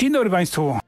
Dzień 0.00 0.12
dobry 0.12 0.30
Państwu. 0.30 0.78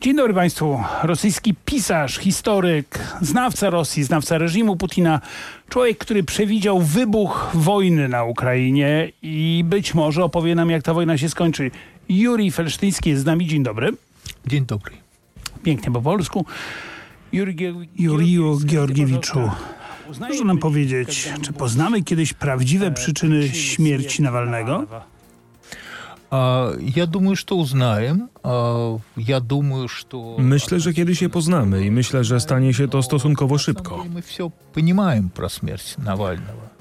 Dzień 0.00 0.16
dobry 0.16 0.34
Państwu. 0.34 0.82
Rosyjski 1.02 1.54
pisarz, 1.64 2.18
historyk, 2.18 2.98
znawca 3.20 3.70
Rosji, 3.70 4.04
znawca 4.04 4.38
reżimu 4.38 4.76
Putina, 4.76 5.20
człowiek, 5.68 5.98
który 5.98 6.22
przewidział 6.22 6.80
wybuch 6.80 7.50
wojny 7.54 8.08
na 8.08 8.24
Ukrainie 8.24 9.12
i 9.22 9.64
być 9.66 9.94
może 9.94 10.24
opowie 10.24 10.54
nam, 10.54 10.70
jak 10.70 10.82
ta 10.82 10.94
wojna 10.94 11.18
się 11.18 11.28
skończy. 11.28 11.70
Juri 12.08 12.50
Felsztyński 12.50 13.10
jest 13.10 13.22
z 13.22 13.26
nami. 13.26 13.46
Dzień 13.46 13.62
dobry. 13.62 13.92
Dzień 14.46 14.66
dobry. 14.66 14.92
Pięknie 15.62 15.92
po 15.92 16.02
polsku. 16.02 16.46
Juriju 17.98 18.58
Georgiewiczu, 18.64 19.50
proszę 20.18 20.44
nam 20.44 20.58
powiedzieć, 20.58 21.32
czy 21.42 21.52
poznamy 21.52 22.02
kiedyś 22.02 22.32
prawdziwe 22.32 22.90
przyczyny 22.90 23.48
śmierci 23.48 24.22
Nawalnego? 24.22 24.86
Ja 26.95 27.05
думаю, 27.05 27.35
что 27.35 27.57
узнаем. 27.57 28.29
Я 29.17 29.39
думаю, 29.39 29.87
что... 29.87 30.35
Myślę, 30.39 30.79
że 30.79 30.93
kiedyś 30.93 31.21
je 31.21 31.29
poznamy 31.29 31.85
i 31.85 31.91
myślę, 31.91 32.23
że 32.23 32.39
stanie 32.39 32.73
się 32.73 32.87
to 32.87 33.03
stosunkowo 33.03 33.57
szybko. 33.57 34.05
Мы 34.13 34.21
все 34.21 34.51
понимаем 34.73 35.29
про 35.29 35.49
смерть 35.49 35.97
Навального. 35.97 36.73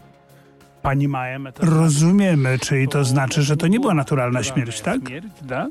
Pani 0.83 1.09
Majem. 1.09 1.49
Rozumiemy, 1.59 2.59
czyli 2.59 2.89
to 2.89 3.05
znaczy, 3.05 3.43
że 3.43 3.57
to 3.57 3.67
nie 3.67 3.81
była 3.81 3.95
naturalna 3.95 4.43
śmierć, 4.43 4.81
tak? 4.81 5.01
da? 5.43 5.69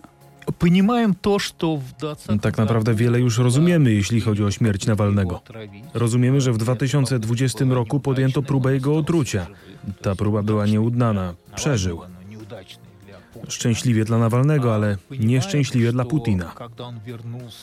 Понимаем 0.59 1.16
то, 1.21 1.39
что 1.39 1.77
в 1.77 1.93
20 1.99 2.38
Tak 2.41 2.57
naprawdę 2.57 2.93
wiele 2.93 3.20
już 3.20 3.38
rozumiemy, 3.38 3.91
jeśli 3.93 4.21
chodzi 4.21 4.43
o 4.43 4.52
śmierć 4.52 4.88
Nawalnego. 4.88 5.41
Rozumiemy, 5.93 6.41
że 6.41 6.52
w 6.53 6.57
2020 6.57 7.66
roku 7.66 7.99
podjęto 7.99 8.41
próbę 8.41 8.73
jego 8.73 8.98
otrucia. 8.98 9.48
Ta 10.02 10.16
próba 10.16 10.43
była 10.43 10.66
nieudana. 10.66 11.34
Przeżył. 11.55 12.02
Szczęśliwie 13.49 14.05
dla 14.05 14.17
Nawalnego, 14.17 14.75
ale 14.75 14.98
nieszczęśliwie 15.11 15.91
dla 15.91 16.05
Putina. 16.05 16.53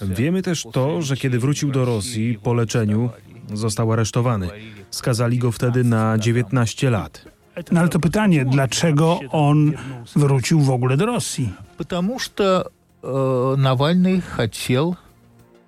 Wiemy 0.03 0.43
też 0.43 0.67
to, 0.73 1.03
że 1.03 1.17
kiedy 1.17 1.39
wrócił 1.39 1.71
do 1.71 1.85
Rosji 1.85 2.39
po 2.43 2.55
leczeniu, 2.55 3.11
został 3.55 3.93
aresztowany. 3.93 4.49
Skazali 4.91 5.39
go 5.39 5.53
wtedy 5.53 5.85
na 5.85 6.19
19 6.19 6.91
lat. 6.91 7.25
No 7.73 7.81
ale 7.81 7.89
to 7.89 7.99
pytanie, 7.99 8.45
dlaczego 8.45 9.21
on 9.31 9.73
wrócił 10.17 10.61
w 10.61 10.71
ogóle 10.71 10.97
do 10.97 11.07
Rosji? 11.07 11.53
Потому 11.77 12.19
что 12.19 12.71
э, 13.03 13.57
Навальный 13.57 14.21
хотел 14.21 14.97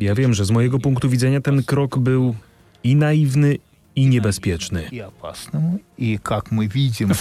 ja 0.00 0.14
wiem, 0.14 0.34
że 0.34 0.44
z 0.44 0.50
mojego 0.50 0.78
punktu 0.78 1.08
widzenia 1.08 1.40
ten 1.40 1.62
krok 1.62 1.98
był 1.98 2.34
i 2.84 2.96
naiwny, 2.96 3.58
i 3.96 4.06
niebezpieczny. 4.06 4.90
I 5.98 6.18
jak 6.30 6.52
my 6.52 6.68
widzimy. 6.68 7.14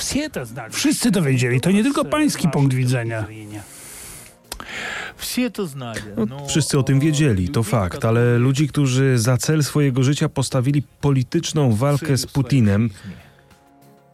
Wszyscy 0.71 1.11
to 1.11 1.21
wiedzieli, 1.21 1.61
to 1.61 1.71
nie 1.71 1.83
tylko 1.83 2.05
pański 2.05 2.47
punkt 2.49 2.73
widzenia. 2.73 3.25
No, 6.17 6.25
no, 6.25 6.47
wszyscy 6.47 6.79
o 6.79 6.83
tym 6.83 6.99
wiedzieli, 6.99 7.49
to 7.49 7.63
fakt, 7.63 8.05
ale 8.05 8.37
ludzi, 8.37 8.67
którzy 8.67 9.17
za 9.17 9.37
cel 9.37 9.63
swojego 9.63 10.03
życia 10.03 10.29
postawili 10.29 10.83
polityczną 11.01 11.75
walkę 11.75 12.17
z 12.17 12.25
Putinem, 12.25 12.89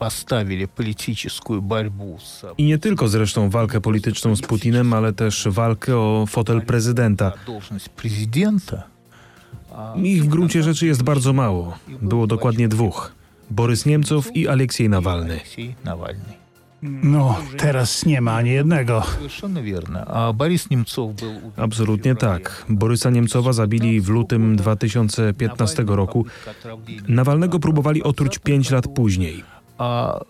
поставили 0.02 0.66
политическую 0.66 1.60
борьбу 1.62 2.18
с 2.20 2.46
i 2.58 2.64
nie 2.64 2.78
tylko 2.78 3.08
zresztą 3.08 3.50
walkę 3.50 3.80
polityczną 3.80 4.36
z 4.36 4.40
Putinem, 4.40 4.92
ale 4.94 5.12
też 5.12 5.48
walkę 5.50 5.96
o 5.96 6.24
fotel 6.28 6.62
prezydenta. 6.62 7.24
на 7.24 7.44
должность 7.46 7.88
президента. 7.90 8.82
а 9.72 9.94
Ich 10.02 10.24
w 10.24 10.28
gruncie 10.28 10.62
rzeczy 10.62 10.86
jest 10.86 11.02
bardzo 11.02 11.32
mało. 11.32 11.78
Było 12.02 12.26
dokładnie 12.26 12.68
dwóch. 12.68 13.12
Borys 13.50 13.86
Niemcow 13.86 14.36
i 14.36 14.48
Aleksiej 14.48 14.88
Nawalny. 14.88 15.34
Алексей 15.34 15.74
Навальный. 15.84 16.38
No, 16.82 17.36
teraz 17.56 18.06
nie 18.06 18.20
ma 18.20 18.32
ani 18.36 18.50
jednego. 18.50 19.02
Совершенно 19.16 19.58
верно. 19.62 20.04
А 20.06 20.32
Борис 20.32 20.70
Немцов 20.70 21.14
был 21.14 21.36
убит 21.36 21.58
Absolutnie 21.58 22.14
в 22.14 22.18
феврале 22.18 22.38
tak. 22.44 22.64
Borysa 22.68 23.10
Niemcowa 23.10 23.52
zabili 23.52 24.00
w 24.00 24.08
lutym 24.08 24.56
2015 24.56 25.84
roku. 25.86 26.26
Nawalnego 27.08 27.58
próbowali 27.58 28.02
otruć 28.02 28.38
pięć 28.38 28.70
lat 28.70 28.88
później. 28.88 29.44
А 29.82 30.20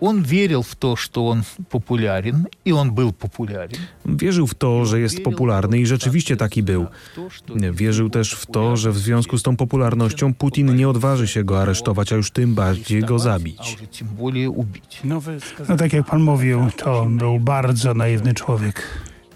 он 0.00 0.22
верил 0.22 0.62
в 0.62 0.76
то, 0.76 0.96
что 0.96 1.26
он 1.26 1.44
популярен, 1.70 2.46
и 2.64 2.72
он 2.72 2.92
был 2.92 3.12
популярен. 3.12 3.78
Wierzył 4.06 4.46
w 4.46 4.54
to, 4.54 4.84
że 4.84 5.00
jest 5.00 5.22
popularny 5.22 5.78
i 5.78 5.86
rzeczywiście 5.86 6.36
taki 6.36 6.62
był. 6.62 6.86
В 7.12 7.14
то, 7.14 7.30
что 7.30 7.54
Wierzył 7.72 8.10
też 8.10 8.34
w 8.34 8.46
to, 8.46 8.76
że 8.76 8.92
w 8.92 8.98
związku 8.98 9.38
z 9.38 9.42
tą 9.42 9.56
popularnością 9.56 10.34
Putin 10.34 10.76
nie 10.76 10.88
odważy 10.88 11.28
się 11.28 11.44
go 11.44 11.62
aresztować, 11.62 12.12
a 12.12 12.16
już 12.16 12.30
tym 12.30 12.54
bardziej 12.54 13.02
go 13.02 13.14
а 13.14 13.18
zabić. 13.18 13.60
уже 13.60 13.86
тем 13.86 14.08
более 14.08 14.50
убить. 14.50 15.00
Nowy 15.04 15.38
No 15.68 15.76
tak 15.76 15.92
jak 15.92 16.06
pan 16.06 16.22
mówił, 16.22 16.66
to 16.76 17.06
był 17.10 17.40
bardzo 17.40 17.94
naiwny 17.94 18.34
człowiek. 18.34 18.82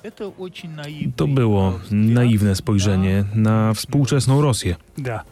Это 0.03 0.33
очень 0.39 0.75
наивный 0.75 1.13
To 1.17 1.27
było 1.27 1.71
взгляд 1.71 1.93
naiwne 1.93 2.55
spojrzenie 2.55 3.25
na 3.35 3.75
współczesną 3.75 4.43
Rosję. 4.43 4.77
Da. 4.99 5.25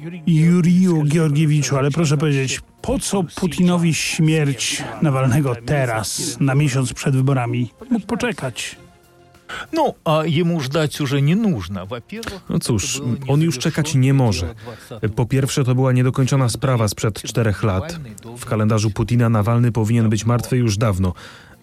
E, 0.00 0.30
Juriju 0.30 1.04
Georgiewiczu, 1.04 1.76
ale 1.76 1.90
proszę 1.90 2.16
powiedzieć, 2.16 2.60
po 2.82 2.98
co 2.98 3.22
Putinowi 3.22 3.94
śmierć 3.94 4.82
Nawalnego 5.02 5.56
teraz, 5.66 6.36
na 6.40 6.54
miesiąc 6.54 6.92
przed 6.92 7.16
wyborami? 7.16 7.70
Mógł 7.90 8.06
poczekać. 8.06 8.76
Ну, 9.72 9.94
а 10.04 10.22
ему 10.26 10.60
ждать 10.60 11.00
уже 11.00 11.20
не 11.22 11.34
нужно. 11.36 11.86
Во-первых, 11.86 12.40
No 12.48 12.58
cóż, 12.58 13.00
это 13.00 13.04
было 13.04 13.32
on 13.32 13.40
już 13.40 13.58
czekać 13.58 13.94
nie 13.94 14.14
może. 14.14 14.54
Po 15.16 15.26
pierwsze, 15.26 15.64
to 15.64 15.74
była 15.74 15.92
niedokończona 15.92 16.48
sprawa 16.48 16.88
sprzed 16.88 17.22
czterech 17.22 17.62
lat. 17.62 17.98
W 18.38 18.44
kalendarzu 18.44 18.90
Putina 18.90 19.28
Nawalny 19.28 19.72
powinien 19.72 20.08
być 20.08 20.26
martwy 20.26 20.56
już 20.56 20.76
dawno, 20.76 21.14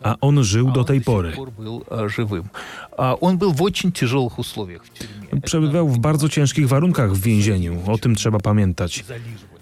a 0.03 0.15
on 0.21 0.43
żył 0.43 0.71
do 0.71 0.83
tej 0.83 1.01
pory. 1.01 1.31
Был 1.31 1.83
а, 1.89 2.07
живым. 2.07 2.43
А 2.97 3.15
он 3.21 3.37
был 3.37 3.53
в 3.53 3.61
очень 3.63 3.91
тяжелых 3.91 4.39
условиях 4.39 4.83
в 4.85 4.89
тюрьме. 4.89 5.41
Przebywał 5.41 5.89
w 5.89 5.99
bardzo 5.99 6.29
ciężkich 6.29 6.67
warunkach 6.67 7.13
w 7.13 7.21
więzieniu, 7.21 7.81
o 7.87 7.97
tym 7.97 8.15
trzeba 8.15 8.39
pamiętać. 8.39 9.05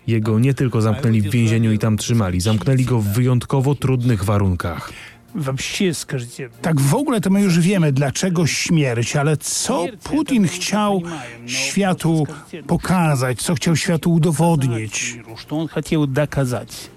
Jego 0.07 0.39
nie 0.39 0.53
tylko 0.53 0.81
zamknęli 0.81 1.21
w 1.21 1.31
więzieniu 1.31 1.71
i 1.71 1.79
tam 1.79 1.97
trzymali, 1.97 2.41
zamknęli 2.41 2.85
go 2.85 2.99
w 2.99 3.07
wyjątkowo 3.07 3.75
trudnych 3.75 4.23
warunkach. 4.23 4.91
Вообще, 5.35 5.93
скажите, 5.93 6.49
Tak 6.61 6.81
w 6.81 6.95
ogóle 6.95 7.21
to 7.21 7.29
my 7.29 7.41
już 7.41 7.59
wiemy, 7.59 7.91
dlaczego 7.91 8.47
śmierć, 8.47 9.15
ale 9.15 9.37
co 9.37 9.85
Putin 10.03 10.47
chciał 10.47 11.01
światu 11.45 12.27
pokazać, 12.67 13.41
co 13.41 13.55
chciał 13.55 13.75
światu 13.75 14.13
udowodnić? 14.13 15.19
Что 15.37 15.57
он 15.59 15.67
хотел 15.67 16.07
доказать? 16.07 16.89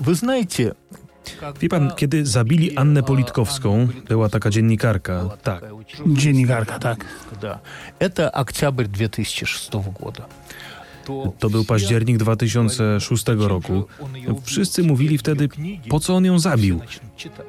Вы 0.00 0.14
знаете, 0.14 0.74
Wie 1.61 1.69
pan, 1.69 1.91
kiedy 1.95 2.25
zabili 2.25 2.77
Annę 2.77 3.03
Politkowską, 3.03 3.87
była 4.07 4.29
taka 4.29 4.49
dziennikarka, 4.49 5.29
tak. 5.43 5.65
Dziennikarka, 6.07 6.79
tak. 6.79 7.05
To 8.15 8.31
oktober 8.31 8.87
2006 8.87 9.69
roku. 9.73 10.11
To 11.39 11.49
był 11.49 11.65
październik 11.65 12.17
2006 12.17 13.25
roku. 13.37 13.85
Wszyscy 14.43 14.83
mówili 14.83 15.17
wtedy, 15.17 15.49
po 15.89 15.99
co 15.99 16.15
on 16.15 16.25
ją 16.25 16.39
zabił. 16.39 16.81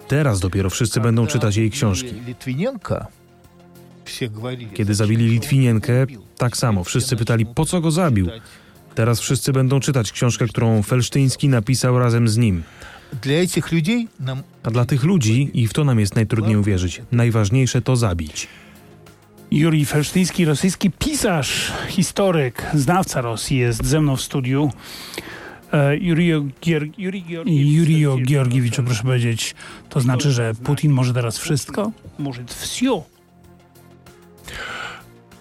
Teraz 0.08 0.40
dopiero 0.40 0.70
wszyscy 0.70 1.00
będą 1.00 1.26
czytać 1.26 1.56
jej 1.56 1.70
książki. 1.70 2.14
Kiedy 4.74 4.94
zabili 4.94 5.26
Litwinienkę, 5.26 6.06
tak 6.38 6.56
samo. 6.56 6.84
Wszyscy 6.84 7.16
pytali, 7.16 7.46
po 7.46 7.64
co 7.64 7.80
go 7.80 7.90
zabił. 7.90 8.28
Teraz 8.94 9.20
wszyscy 9.20 9.52
będą 9.52 9.80
czytać 9.80 10.12
książkę, 10.12 10.46
którą 10.46 10.82
Felsztyński 10.82 11.48
napisał 11.48 11.98
razem 11.98 12.28
z 12.28 12.36
nim. 12.36 12.62
Для 13.21 13.43
этих 13.43 13.71
людей 13.71 14.07
нам 14.19 14.43
A 14.63 14.71
dla 14.71 14.85
tych 14.85 15.03
ludzi, 15.03 15.49
i 15.53 15.67
w 15.67 15.73
to 15.73 15.83
nam 15.83 15.99
jest 15.99 16.15
najtrudniej 16.15 16.57
uwierzyć, 16.57 17.01
najważniejsze 17.11 17.81
to 17.81 17.95
zabić. 17.95 18.47
Juri 19.51 19.85
Felsztyński, 19.85 20.45
rosyjski 20.45 20.91
pisarz, 20.91 21.71
historyk, 21.87 22.63
znawca 22.73 23.21
Rosji 23.21 23.57
jest 23.57 23.85
ze 23.85 24.01
mną 24.01 24.15
w 24.15 24.21
studiu. 24.21 24.71
E, 25.73 25.97
Jurijo 25.97 26.43
Gier, 26.61 26.87
Juri 26.97 27.23
Georgiewicz. 27.23 27.77
Juriju 27.77 28.17
Georgiewiczu, 28.25 28.83
proszę 28.83 29.03
powiedzieć, 29.03 29.55
to 29.89 30.01
znaczy, 30.01 30.31
że 30.31 30.53
Putin 30.63 30.91
może 30.91 31.13
teraz 31.13 31.37
wszystko? 31.37 31.91
Может, 32.19 32.53
все. 32.53 33.03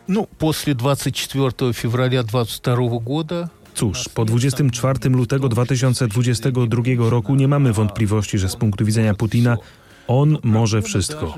Ну, 0.08 0.26
после 0.38 0.74
24 0.74 1.72
февраля 1.72 2.22
22 2.22 3.00
года 3.00 3.48
Cóż, 3.77 4.09
po 4.09 4.25
24 4.25 5.09
lutego 5.09 5.49
2022 5.49 6.83
roku 7.09 7.35
nie 7.35 7.47
mamy 7.47 7.73
wątpliwości, 7.73 8.37
że 8.37 8.49
z 8.49 8.55
punktu 8.55 8.85
widzenia 8.85 9.13
Putina 9.13 9.57
on 10.07 10.37
może 10.43 10.81
wszystko. 10.81 11.35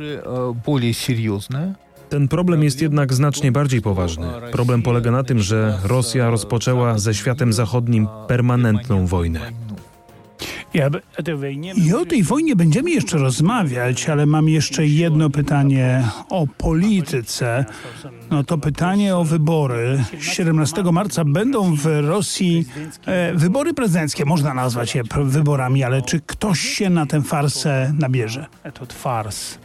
Ten 2.09 2.27
problem 2.27 2.63
jest 2.63 2.81
jednak 2.81 3.13
znacznie 3.13 3.51
bardziej 3.51 3.81
poważny. 3.81 4.27
Problem 4.51 4.81
polega 4.81 5.11
na 5.11 5.23
tym, 5.23 5.39
że 5.39 5.79
Rosja 5.83 6.29
rozpoczęła 6.29 6.97
ze 6.99 7.13
światem 7.13 7.53
zachodnim 7.53 8.07
permanentną 8.27 9.07
wojnę. 9.07 9.51
I 11.76 11.94
o 11.94 12.06
tej 12.06 12.22
wojnie 12.22 12.56
będziemy 12.56 12.90
jeszcze 12.90 13.18
rozmawiać, 13.18 14.08
ale 14.08 14.26
mam 14.26 14.48
jeszcze 14.48 14.86
jedno 14.86 15.30
pytanie 15.30 16.08
o 16.28 16.46
polityce. 16.46 17.64
No 18.30 18.44
to 18.44 18.58
pytanie 18.58 19.16
o 19.16 19.24
wybory. 19.24 20.04
17 20.20 20.82
marca 20.82 21.24
będą 21.24 21.74
w 21.74 21.86
Rosji 21.86 22.64
e, 23.06 23.34
wybory 23.34 23.74
prezydenckie. 23.74 24.24
Można 24.24 24.54
nazwać 24.54 24.94
je 24.94 25.04
pr- 25.04 25.26
wyborami, 25.28 25.84
ale 25.84 26.02
czy 26.02 26.20
ktoś 26.20 26.60
się 26.60 26.90
na 26.90 27.06
tę 27.06 27.22
farsę 27.22 27.92
nabierze? 27.98 28.46
To 28.74 28.86
fars. 28.86 29.58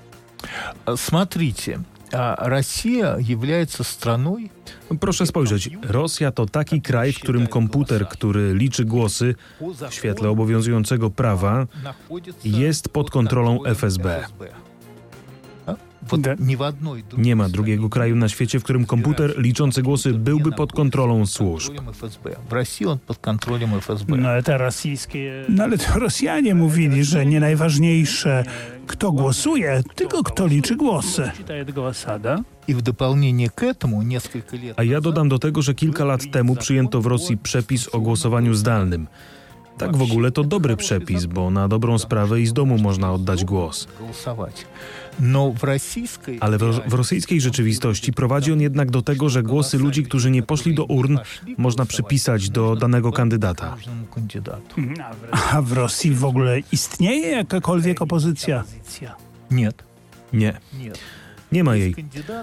А, 0.85 0.97
Смотрите, 0.97 1.79
а, 2.13 2.49
Россия 2.49 3.17
является 3.17 3.83
страной, 3.83 4.51
Proszę 4.99 5.25
spojrzeć, 5.25 5.69
Rosja 5.83 6.31
to 6.31 6.45
taki 6.45 6.81
kraj, 6.81 7.13
w 7.13 7.19
którym 7.19 7.47
komputer, 7.47 8.07
który 8.07 8.53
liczy 8.53 8.85
głosy 8.85 9.35
w 9.89 9.93
świetle 9.93 10.29
obowiązującego 10.29 11.09
prawa, 11.09 11.67
находится 11.83 12.47
jest 12.47 12.89
pod 12.89 13.11
kontrolą 13.11 13.57
kontrolą 13.57 13.75
FSB. 13.75 14.23
Nie 17.18 17.36
ma 17.36 17.48
drugiego 17.48 17.88
kraju 17.88 18.16
na 18.16 18.28
świecie, 18.28 18.60
w 18.60 18.64
którym 18.64 18.86
komputer 18.86 19.34
liczący 19.38 19.82
głosy 19.82 20.14
byłby 20.14 20.52
pod 20.52 20.72
kontrolą 20.72 21.26
służb. 21.26 21.72
No 24.08 24.28
ale 24.28 24.42
te 24.42 24.58
rosyjskie... 24.58 25.44
No 25.48 25.64
ale 25.64 25.78
to 25.78 25.98
Rosjanie 25.98 26.54
mówili, 26.54 27.04
że 27.04 27.26
nie 27.26 27.40
najważniejsze 27.40 28.44
kto 28.86 29.12
głosuje, 29.12 29.82
tylko 29.94 30.22
kto 30.22 30.46
liczy 30.46 30.76
głosy. 30.76 31.30
A 34.76 34.82
ja 34.82 35.00
dodam 35.00 35.28
do 35.28 35.38
tego, 35.38 35.62
że 35.62 35.74
kilka 35.74 36.04
lat 36.04 36.30
temu 36.30 36.56
przyjęto 36.56 37.00
w 37.00 37.06
Rosji 37.06 37.36
przepis 37.36 37.88
o 37.94 38.00
głosowaniu 38.00 38.54
zdalnym. 38.54 39.06
Tak 39.78 39.96
w 39.96 40.02
ogóle 40.02 40.30
to 40.30 40.44
dobry 40.44 40.76
przepis, 40.76 41.26
bo 41.26 41.50
na 41.50 41.68
dobrą 41.68 41.98
sprawę 41.98 42.40
i 42.40 42.46
z 42.46 42.52
domu 42.52 42.78
można 42.78 43.12
oddać 43.12 43.44
głos. 43.44 43.88
No, 45.20 45.52
w 45.52 45.64
rosyjskiej... 45.64 46.38
Ale 46.40 46.58
w, 46.58 46.62
w 46.88 46.94
rosyjskiej 46.94 47.40
rzeczywistości 47.40 48.12
prowadzi 48.12 48.52
on 48.52 48.60
jednak 48.60 48.90
do 48.90 49.02
tego, 49.02 49.28
że 49.28 49.42
głosy 49.42 49.78
ludzi, 49.78 50.02
którzy 50.02 50.30
nie 50.30 50.42
poszli 50.42 50.74
do 50.74 50.84
urn, 50.84 51.18
można 51.58 51.86
przypisać 51.86 52.50
do 52.50 52.76
danego 52.76 53.12
kandydata. 53.12 53.76
A 55.52 55.62
w 55.62 55.72
Rosji 55.72 56.10
w 56.14 56.24
ogóle 56.24 56.60
istnieje 56.72 57.28
jakakolwiek 57.28 58.02
opozycja? 58.02 58.64
Nie. 59.50 59.72
Nie. 60.32 60.92
Nie 61.54 61.64
ma 61.64 61.76
jej. 61.76 61.94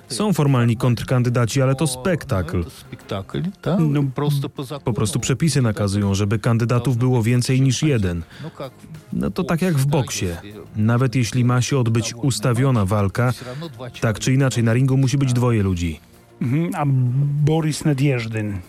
Są 0.07 0.33
formalni 0.33 0.77
kontrkandydaci, 0.77 1.61
ale 1.61 1.75
to 1.75 1.87
spektakl. 1.87 2.65
No, 3.79 4.03
po 4.83 4.93
prostu 4.93 5.19
przepisy 5.19 5.61
nakazują, 5.61 6.13
żeby 6.13 6.39
kandydatów 6.39 6.97
było 6.97 7.23
więcej 7.23 7.61
niż 7.61 7.83
jeden. 7.83 8.23
No 9.13 9.31
to 9.31 9.43
tak 9.43 9.61
jak 9.61 9.77
w 9.77 9.85
boksie. 9.85 10.27
Nawet 10.75 11.15
jeśli 11.15 11.45
ma 11.45 11.61
się 11.61 11.77
odbyć 11.77 12.13
ustawiona 12.15 12.85
walka, 12.85 13.33
tak 14.01 14.19
czy 14.19 14.33
inaczej 14.33 14.63
na 14.63 14.73
ringu 14.73 14.97
musi 14.97 15.17
być 15.17 15.33
dwoje 15.33 15.63
ludzi. 15.63 15.99
Mhm, 16.41 16.71
a 16.75 16.83
Boris 17.45 17.85
Nadjeżdyn 17.85 18.59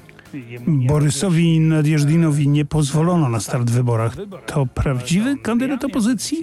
Borysowi 0.68 1.60
Nadjeżdinowi 1.60 2.48
nie 2.48 2.66
pozwolono 2.66 3.30
na 3.30 3.40
start 3.40 3.70
w 3.70 3.74
wyborach. 3.74 4.16
To 4.46 4.66
prawdziwy 4.66 5.38
kandydat 5.38 5.84
opozycji? 5.86 6.38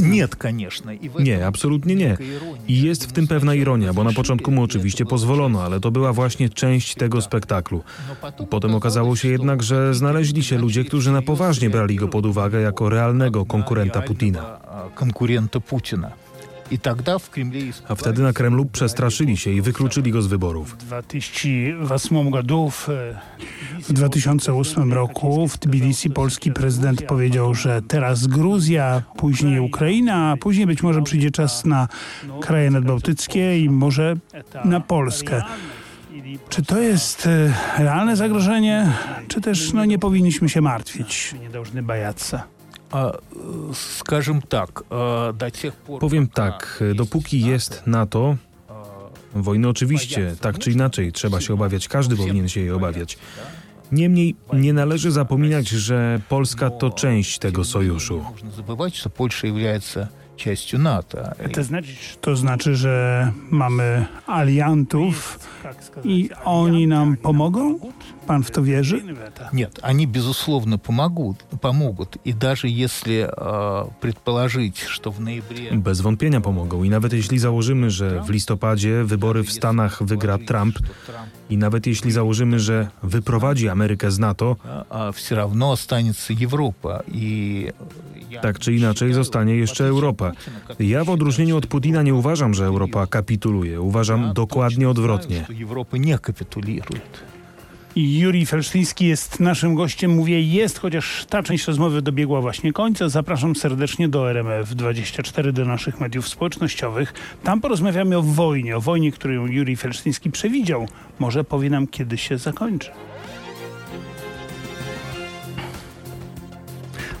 Нет, 0.00 0.36
конечно. 0.36 0.92
И 0.92 1.08
в 1.08 1.20
Nie, 1.20 1.38
этом 1.38 1.48
absolutnie 1.48 1.94
nie. 1.94 2.04
великая 2.06 2.36
ирония. 2.36 2.62
I 2.68 2.82
jest 2.82 3.06
w 3.06 3.12
tym 3.12 3.26
pewna 3.28 3.54
ironia, 3.54 3.92
bo 3.92 4.04
na 4.04 4.12
początku 4.12 4.50
mu 4.50 4.62
oczywiście 4.62 5.04
pozwolono, 5.06 5.62
ale 5.62 5.80
to 5.80 5.90
była 5.90 6.12
właśnie 6.12 6.48
część 6.48 6.94
tego 6.94 7.22
spektaklu. 7.22 7.82
Но 8.08 8.14
потом 8.20 8.46
Potem 8.46 8.74
okazało 8.74 9.16
się 9.16 9.28
jednak, 9.28 9.62
że 9.62 9.94
znaleźli 9.94 10.44
się 10.44 10.58
ludzie, 10.58 10.84
którzy 10.84 11.12
na 11.12 11.22
poważnie 11.22 11.70
brali 11.70 11.96
go 11.96 12.08
pod 12.08 12.26
uwagę 12.26 12.60
jako 12.60 12.88
realnego 12.88 13.46
konkurenta 13.46 14.02
Putina. 14.02 14.40
а, 14.42 14.88
конкурента 14.94 15.60
Путина. 16.66 16.66
И 16.72 16.78
тогда 16.78 17.18
в 17.18 17.28
Кремле 17.30 17.72
A 17.88 17.94
wtedy 17.94 18.22
na 18.22 18.32
Kremlu 18.32 18.64
przestraszyli 18.64 19.36
się 19.36 19.50
i 19.50 19.60
wykluczyli 19.60 20.12
go 20.12 20.22
z 20.22 20.26
wyborów. 20.26 20.70
W 20.70 20.76
2008 20.76 22.30
году 22.30 22.70
w 22.70 22.88
W 23.88 23.92
2008 23.92 24.92
roku 24.92 25.48
w 25.48 25.58
Tbilisi 25.58 26.10
polski 26.10 26.52
prezydent 26.52 27.02
powiedział, 27.02 27.54
że 27.54 27.82
teraz 27.82 28.26
Gruzja, 28.26 29.02
później 29.16 29.60
Ukraina, 29.60 30.30
a 30.30 30.36
później 30.36 30.66
być 30.66 30.82
może 30.82 31.02
przyjdzie 31.02 31.30
czas 31.30 31.64
na 31.64 31.88
kraje 32.40 32.70
nadbałtyckie 32.70 33.60
i 33.60 33.70
może 33.70 34.16
na 34.64 34.80
Polskę. 34.80 35.42
Czy 36.48 36.62
to 36.62 36.78
jest 36.78 37.26
e, 37.26 37.54
realne 37.78 38.16
zagrożenie, 38.16 38.92
czy 39.28 39.40
też 39.40 39.72
no, 39.72 39.84
nie 39.84 39.98
powinniśmy 39.98 40.48
się 40.48 40.60
martwić? 40.60 41.34
nie 41.40 41.50
должны 41.50 41.82
бояться? 41.82 42.42
Powiem 45.99 46.27
tak, 46.27 46.83
dopóki 46.95 47.41
jest 47.41 47.83
NATO, 47.85 48.35
wojny 49.35 49.69
oczywiście, 49.69 50.35
tak 50.41 50.59
czy 50.59 50.71
inaczej, 50.71 51.11
trzeba 51.11 51.41
się 51.41 51.53
obawiać, 51.53 51.87
każdy 51.87 52.15
powinien 52.15 52.49
się 52.49 52.59
jej 52.59 52.71
obawiać. 52.71 53.17
Niemniej 53.91 54.35
nie 54.53 54.73
należy 54.73 55.11
zapominać, 55.11 55.67
że 55.67 56.21
Polska 56.29 56.69
to 56.69 56.89
część 56.89 57.39
tego 57.39 57.63
sojuszu. 57.63 58.23
Polska 59.15 59.47
jest 59.47 59.99
częścią 60.37 60.77
NATO. 60.77 61.17
To 62.21 62.35
znaczy, 62.35 62.75
że 62.75 63.31
mamy 63.49 64.05
aliantów 64.27 65.39
i 66.03 66.29
oni 66.43 66.87
nam 66.87 67.17
pomogą? 67.17 67.79
Pan 68.26 68.42
w 68.42 68.50
to 68.50 68.62
wierzy? 68.62 69.02
Нет, 69.52 69.78
они, 69.82 70.06
безусловно, 70.06 70.78
помогут, 70.78 71.44
помогут. 71.60 72.16
И 72.24 72.32
даже 72.32 72.68
если 72.68 73.28
э, 73.28 73.88
предположить, 74.00 74.78
что 74.78 75.10
в 75.10 75.20
ноябре... 75.20 75.70
Bez 75.72 76.00
wątpienia 76.00 76.40
pomogą 76.40 76.82
i 76.82 76.90
nawet 76.90 77.12
jeśli 77.12 77.38
założymy, 77.38 77.90
że 77.90 78.22
w 78.22 78.30
listopadzie 78.30 79.04
wybory 79.04 79.42
w 79.42 79.52
Stanach 79.52 80.02
wygra 80.02 80.38
Trump 80.38 80.78
i 81.50 81.56
nawet 81.56 81.86
jeśli 81.86 82.12
założymy, 82.12 82.60
że 82.60 82.88
wyprowadzi 83.02 83.68
Amerykę 83.68 84.10
z 84.10 84.18
NATO, 84.18 84.56
а 84.90 85.12
все 85.12 85.34
равно 85.34 85.72
останется 85.72 86.32
Европа. 86.32 87.02
И 87.08 87.72
я 88.30 88.40
tak 88.40 88.58
czy 88.58 88.74
inaczej 88.74 89.12
zostanie 89.12 89.56
jeszcze 89.56 89.84
Europa. 89.84 90.32
Ja 90.78 91.04
w 91.04 91.10
odróżnieniu 91.10 91.56
od 91.56 91.66
Putina 91.66 92.02
nie 92.02 92.14
uważam, 92.14 92.54
że 92.54 92.64
Europa 92.64 93.06
kapituluje. 93.06 93.80
Uważam 93.80 94.32
dokładnie 94.32 94.88
odwrotnie. 94.88 95.44
что 95.44 95.52
Европа 95.52 95.96
не 95.96 96.18
капитулирует. 96.18 97.02
I 97.35 97.35
Juri 97.97 98.45
Felsztyński 98.45 99.07
jest 99.07 99.39
naszym 99.39 99.75
gościem. 99.75 100.11
Mówię 100.11 100.41
jest, 100.41 100.79
chociaż 100.79 101.25
ta 101.29 101.43
część 101.43 101.67
rozmowy 101.67 102.01
dobiegła 102.01 102.41
właśnie 102.41 102.73
końca. 102.73 103.09
Zapraszam 103.09 103.55
serdecznie 103.55 104.09
do 104.09 104.23
RMF24, 104.23 105.51
do 105.51 105.65
naszych 105.65 105.99
mediów 105.99 106.27
społecznościowych. 106.27 107.13
Tam 107.43 107.61
porozmawiamy 107.61 108.17
o 108.17 108.21
wojnie, 108.21 108.77
o 108.77 108.81
wojnie, 108.81 109.11
którą 109.11 109.45
Juri 109.45 109.75
Felsztyński 109.75 110.31
przewidział. 110.31 110.87
Może 111.19 111.43
powie 111.43 111.69
nam, 111.69 111.87
kiedy 111.87 112.17
się 112.17 112.37
zakończy. 112.37 112.91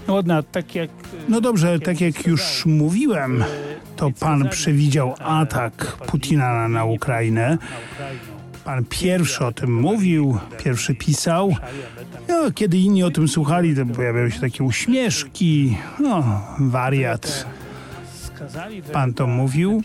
No 0.07 0.13
ładna, 0.13 0.43
tak 0.43 0.75
jak... 0.75 0.89
No 1.29 1.41
dobrze, 1.41 1.79
tak 1.79 2.01
jak 2.01 2.27
już 2.27 2.65
mówiłem, 2.65 3.43
to 3.95 4.11
pan 4.19 4.49
przewidział 4.49 5.15
atak 5.19 5.97
Putina 6.07 6.67
na 6.67 6.85
Ukrainę. 6.85 7.57
Pan 8.67 8.85
pierwszy 8.89 9.45
o 9.45 9.51
tym 9.51 9.73
mówił, 9.73 10.37
pierwszy 10.63 10.95
pisał. 10.95 11.55
No, 12.27 12.51
kiedy 12.51 12.77
inni 12.77 13.03
o 13.03 13.11
tym 13.11 13.27
słuchali, 13.27 13.75
to 13.75 13.85
pojawiały 13.85 14.31
się 14.31 14.39
takie 14.39 14.63
uśmieszki. 14.63 15.77
No, 15.99 16.41
wariat. 16.59 17.45
Pan 18.93 19.13
to 19.13 19.27
mówił. 19.27 19.83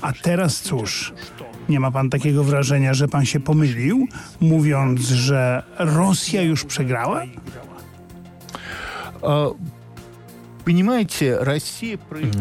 A 0.00 0.12
teraz 0.12 0.60
cóż, 0.60 1.12
nie 1.68 1.80
ma 1.80 1.90
pan 1.90 2.10
takiego 2.10 2.44
wrażenia, 2.44 2.94
że 2.94 3.08
pan 3.08 3.26
się 3.26 3.40
pomylił, 3.40 4.06
mówiąc, 4.40 5.00
że 5.00 5.62
Rosja 5.78 6.42
już 6.42 6.64
przegrała? 6.64 7.22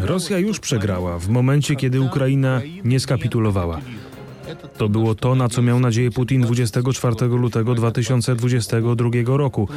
Rosja 0.02 0.38
już 0.38 0.60
przegrała 0.60 1.20
w 1.20 1.30
momencie, 1.30 1.76
kiedy 1.76 2.02
Ukraina 2.02 2.62
nie 2.84 3.00
skapitulowała. 3.00 3.82
To 4.78 4.90
było 4.90 5.16
to, 5.16 5.36
na 5.36 5.50
co 5.50 5.62
miał 5.62 5.80
nadzieję 5.80 6.12
Putin 6.12 6.42
24 6.42 7.16
lutego 7.28 7.76
2022 7.76 9.10
roku. 9.26 9.68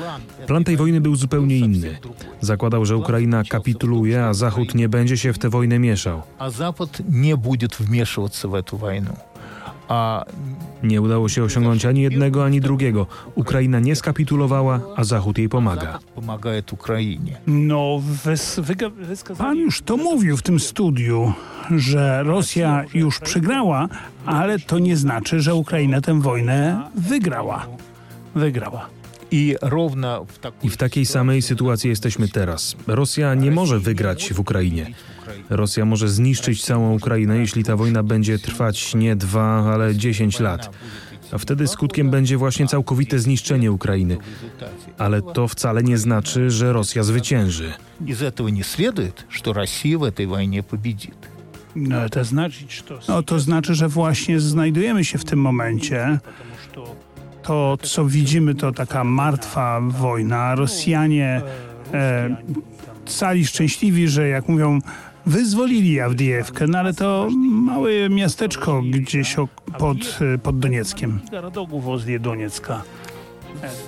Plan 0.46 0.64
tej 0.64 0.76
wojny 0.76 1.00
był 1.00 1.16
zupełnie 1.16 1.58
inny. 1.58 1.98
Zakładał, 2.40 2.84
że 2.84 2.96
Ukraina 2.96 3.44
kapituluje, 3.44 4.24
a 4.24 4.34
Zachód 4.34 4.74
nie 4.74 4.88
będzie 4.88 5.16
się 5.16 5.32
w 5.32 5.38
tę 5.38 5.50
wojnę 5.50 5.78
mieszał. 5.78 6.22
A 6.38 6.50
Zachód 6.50 7.02
nie 7.08 7.36
będzie 7.36 7.68
wmieszał 7.80 8.28
się 8.28 8.58
w 8.62 8.62
tę 8.62 8.76
wojnę 8.76 9.31
a 9.92 10.24
nie 10.82 11.00
udało 11.00 11.28
się 11.28 11.44
osiągnąć 11.44 11.84
ani 11.84 12.02
jednego, 12.02 12.44
ani 12.44 12.60
drugiego. 12.60 13.06
Ukraina 13.34 13.80
nie 13.80 13.96
skapitulowała, 13.96 14.80
a 14.96 15.04
Zachód 15.04 15.38
jej 15.38 15.48
pomaga. 15.48 15.98
Pomaga 16.14 16.50
Ukrainie. 16.72 17.40
No, 17.46 18.02
pan 19.38 19.58
już 19.58 19.82
to 19.82 19.96
mówił 19.96 20.36
w 20.36 20.42
tym 20.42 20.60
studiu, 20.60 21.32
że 21.70 22.22
Rosja 22.22 22.84
już 22.94 23.18
przegrała, 23.18 23.88
ale 24.26 24.58
to 24.58 24.78
nie 24.78 24.96
znaczy, 24.96 25.40
że 25.40 25.54
Ukraina 25.54 26.00
tę 26.00 26.20
wojnę 26.20 26.90
wygrała. 26.94 27.66
Wygrała. 28.34 28.86
I 29.31 29.55
równo 29.61 30.25
w 30.25 30.39
takiej, 30.39 30.67
I 30.67 30.69
w 30.69 30.77
takiej 30.77 31.05
samej 31.05 31.41
sytuacji 31.41 31.89
jesteśmy 31.89 32.27
teraz. 32.27 32.75
Rosja 32.87 33.33
nie 33.33 33.51
może 33.51 33.79
wygrać 33.79 34.33
w 34.33 34.39
Ukrainie. 34.39 34.93
Rosja 35.49 35.85
może 35.85 36.09
zniszczyć 36.09 36.63
całą 36.63 36.93
Ukrainę, 36.95 37.37
jeśli 37.37 37.63
ta 37.63 37.75
wojna 37.75 38.03
będzie 38.03 38.39
trwać 38.39 38.95
nie 38.95 39.15
dwa, 39.15 39.73
ale 39.73 39.95
dziesięć 39.95 40.39
lat. 40.39 40.69
A 41.31 41.37
wtedy 41.37 41.67
skutkiem 41.67 42.09
będzie 42.09 42.37
właśnie 42.37 42.67
całkowite 42.67 43.19
zniszczenie 43.19 43.71
Ukrainy. 43.71 44.17
Ale 44.97 45.21
to 45.21 45.47
wcale 45.47 45.83
nie 45.83 45.97
znaczy, 45.97 46.51
że 46.51 46.73
Rosja 46.73 47.03
zwycięży. 47.03 47.73
Из 48.05 48.21
этого 48.21 48.49
не 48.49 48.63
следует, 48.63 49.25
что 49.29 49.53
Россия 49.53 49.97
в 49.97 50.03
этой 50.03 50.27
войне 50.27 50.63
победит. 50.63 51.15
No, 51.75 52.09
to 52.09 52.23
znaczy, 52.23 52.65
że 52.69 52.83
No 53.07 53.23
to 53.23 53.39
znaczy, 53.39 53.75
że 53.75 53.87
właśnie 53.87 54.39
znajdujemy 54.39 55.05
się 55.05 55.17
w 55.17 55.25
tym 55.25 55.39
momencie. 55.39 56.19
to, 57.42 57.78
co 57.82 58.04
widzimy, 58.04 58.54
to 58.54 58.72
taka 58.72 59.04
martwa 59.04 59.80
wojna. 59.80 60.54
Rosjanie 60.54 61.42
e, 61.94 62.36
szczęśliwi, 63.44 64.08
że 64.08 64.28
jak 64.28 64.48
mówią, 64.48 64.78
wyzwolili 65.26 66.00
Awdijewkę, 66.00 66.66
no 66.66 66.78
ale 66.78 66.94
to 66.94 67.28
małe 67.50 68.08
miasteczko 68.10 68.82
gdzieś 68.90 69.36
pod, 69.78 69.98
e, 70.34 70.38
pod 70.38 70.58
Donieckiem. 70.58 71.20
Doniecka. 72.20 72.82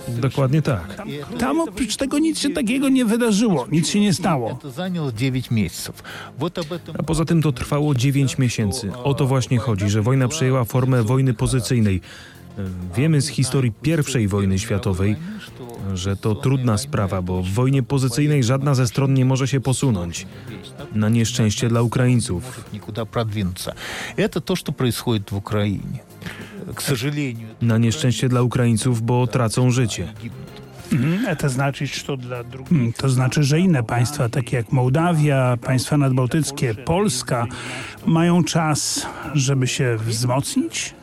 Dokładnie 0.08 0.62
tak. 0.62 1.02
Tam 1.38 1.61
oprócz 1.61 1.96
tego 1.96 2.18
nic 2.18 2.38
się 2.38 2.50
takiego 2.50 2.88
nie 2.88 3.04
wydarzyło, 3.04 3.66
nic 3.73 3.88
się 3.88 4.00
nie 4.00 4.12
stało. 4.14 4.58
A 6.99 7.02
poza 7.02 7.25
tym 7.25 7.42
to 7.42 7.52
trwało 7.52 7.94
9 7.94 8.38
miesięcy. 8.38 8.92
O 9.04 9.14
to 9.14 9.26
właśnie 9.26 9.58
chodzi, 9.58 9.88
że 9.90 10.02
wojna 10.02 10.28
przejęła 10.28 10.64
formę 10.64 11.02
wojny 11.02 11.34
pozycyjnej. 11.34 12.00
Wiemy 12.96 13.22
z 13.22 13.27
historii 13.27 13.74
I 14.19 14.27
wojny 14.27 14.60
światowej, 14.60 15.15
że 15.93 16.15
to 16.15 16.36
trudna 16.36 16.77
sprawa, 16.77 17.22
bo 17.22 17.43
w 17.43 17.50
wojnie 17.50 17.84
pozycyjnej 17.84 18.43
żadna 18.43 18.75
ze 18.75 18.88
stron 18.88 19.13
nie 19.13 19.25
może 19.25 19.48
się 19.48 19.60
posunąć. 19.60 20.27
Na 20.96 21.10
nieszczęście 21.10 21.69
dla 21.69 21.81
Ukraińców. 21.81 22.65
никуда 22.74 23.05
продвинуться. 23.05 23.74
Это 24.17 24.41
то, 24.41 24.55
что 24.55 24.72
происходит 24.72 25.31
в 25.31 25.36
Украине. 25.36 26.00
К 26.75 26.81
сожалению, 26.81 27.48
Na 27.62 27.77
nieszczęście 27.77 28.29
dla 28.29 28.41
Ukraińców, 28.41 29.01
bo 29.01 29.27
tracą 29.27 29.72
życie. 29.72 30.13
Mm, 32.73 32.93
to 32.93 33.09
znaczy, 33.09 33.43
że 33.43 33.61
inne 33.61 33.83
państwa, 33.83 34.29
takie 34.29 34.57
jak 34.57 34.73
Mołdawia, 34.73 35.57
państwa 35.57 35.97
nadbałtyckie, 35.97 36.75
Polska, 36.75 37.47
mają 38.07 38.45
czas, 38.45 39.07
żeby 39.35 39.67
się 39.67 39.97
wzmocnić? 39.97 40.95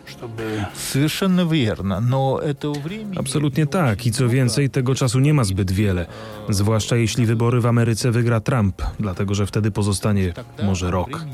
Absolutnie 3.18 3.66
tak. 3.66 4.06
I 4.06 4.12
co 4.12 4.30
więcej, 4.30 4.70
tego 4.70 4.96
czasu 4.96 5.20
nie 5.20 5.34
ma 5.34 5.44
zbyt 5.44 5.72
wiele. 5.72 6.06
Zwłaszcza 6.50 6.96
jeśli 6.96 7.26
wybory 7.26 7.62
w 7.62 7.66
Ameryce 7.66 8.12
wygra 8.12 8.40
Trump, 8.40 8.82
dlatego 9.00 9.34
że 9.34 9.46
wtedy 9.46 9.72
pozostanie 9.72 10.34
może 10.64 10.92
rok. 10.92 11.26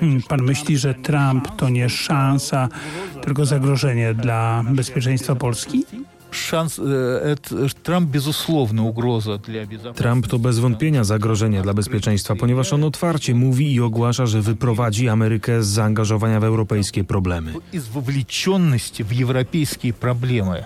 Hmm, 0.00 0.22
pan 0.22 0.42
myśli, 0.42 0.78
że 0.78 0.94
Trump 0.94 1.56
to 1.56 1.68
nie 1.68 1.88
szansa, 1.88 2.68
tylko 3.22 3.46
zagrożenie 3.46 4.14
dla 4.14 4.64
bezpieczeństwa 4.70 5.34
Polski? 5.34 5.84
E, 6.52 6.56
e, 6.56 7.30
e, 7.30 7.36
Trump 7.82 8.08
dla. 8.84 9.38
Trump 9.94 10.26
to 10.26 10.38
bez 10.38 10.58
wątpienia 10.58 11.04
zagrożenie 11.04 11.62
dla 11.62 11.74
bezpieczeństwa, 11.74 12.36
ponieważ 12.36 12.72
on 12.72 12.84
otwarcie 12.84 13.34
mówi 13.34 13.74
i 13.74 13.80
ogłasza, 13.80 14.26
że 14.26 14.42
wyprowadzi 14.42 15.08
Amerykę 15.08 15.62
z 15.62 15.66
zaangażowania 15.66 16.40
w 16.40 16.44
europejskie 16.44 17.04
problemy. 17.04 17.52
Z 17.72 17.88
w 19.04 19.22
europejskie 19.22 19.92
problemy. 19.92 20.64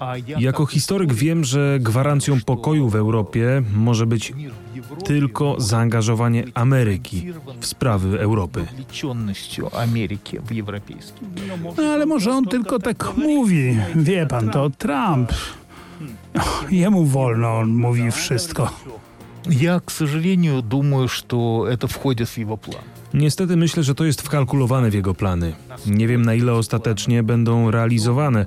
А 0.00 0.16
я 0.16 0.38
Jako 0.38 0.66
как 0.66 0.74
historyk 0.74 1.12
wiem, 1.12 1.44
że 1.44 1.78
gwarancją 1.80 2.40
pokoju 2.40 2.88
w 2.88 2.96
Europie 2.96 3.62
może 3.74 4.06
być 4.06 4.30
мир 4.34 4.52
в 4.74 4.76
Европе 4.76 5.06
tylko 5.06 5.56
zaangażowanie 5.60 6.44
Ameryki 6.54 7.32
w 7.60 7.66
sprawy 7.66 8.20
Europy. 8.20 8.60
вовлеченностью 8.60 9.70
Америки 9.78 10.40
в 10.40 10.52
европейские. 10.52 11.28
No 11.76 11.82
ale 11.82 12.06
może 12.06 12.30
on 12.30 12.44
tylko 12.44 12.78
tak 12.78 13.16
mówi. 13.16 13.76
Wie 13.94 14.26
pan, 14.26 14.50
to 14.50 14.70
Trump. 14.70 15.32
Jemu 16.70 17.04
wolno, 17.04 17.58
on 17.58 17.68
mówi 17.68 18.10
wszystko. 18.10 18.70
Я, 19.50 19.80
к 19.80 19.90
сожалению, 19.90 20.62
думаю, 20.62 21.08
что 21.08 21.66
это 21.68 21.88
входит 21.88 22.28
в 22.28 22.38
его 22.38 22.56
план. 22.56 22.82
Niestety 23.14 23.56
myślę, 23.56 23.82
że 23.82 23.94
to 23.94 24.04
jest 24.04 24.22
wkalkulowane 24.22 24.90
w 24.90 24.94
jego 24.94 25.14
plany. 25.14 25.52
Nie 25.86 26.08
wiem 26.08 26.22
na 26.24 26.34
ile 26.34 26.52
ostatecznie 26.52 27.22
będą 27.22 27.70
realizowane, 27.70 28.46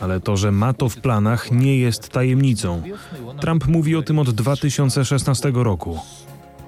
ale 0.00 0.20
to, 0.20 0.36
że 0.36 0.52
ma 0.52 0.72
to 0.72 0.88
w 0.88 0.96
planach, 0.96 1.50
nie 1.52 1.78
jest 1.78 2.08
tajemnicą. 2.08 2.82
Trump 3.40 3.66
mówi 3.66 3.96
o 3.96 4.02
tym 4.02 4.18
od 4.18 4.30
2016 4.30 5.50
roku. 5.54 5.98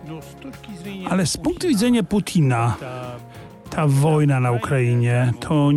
no, 0.09 0.23
z 0.23 0.35
точки 0.43 0.77
зрения 0.83 1.09
Ale 1.11 1.27
z 1.27 1.37
punktu 1.37 1.69
widzenia 1.69 2.03
Putina, 2.03 2.77
ta 2.81 3.17
ta 3.71 3.87
wojna 3.87 4.41
na 4.41 4.53
Ukrainie 4.53 5.33
to, 5.41 5.71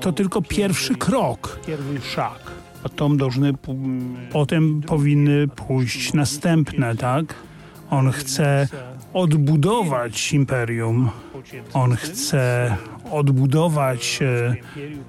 to 0.00 0.12
tylko 0.12 0.42
pierwszy 0.42 0.94
krok. 0.94 1.60
pierwszy 1.66 2.00
szag. 2.14 2.38
Потом 2.82 3.16
должны 3.18 3.54
м, 3.68 4.16
Potem 4.32 4.80
powinny 4.82 5.48
pójść 5.48 6.12
następne, 6.12 6.96
tak? 6.96 7.34
On 7.90 8.12
chce 8.12 8.68
odbudować 9.12 10.32
imperium. 10.32 11.10
On 11.72 11.96
chce 11.96 12.76
odbudować 13.10 14.18
e, 14.22 14.56